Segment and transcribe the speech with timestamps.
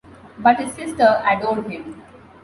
[0.39, 2.01] But his sister adored him.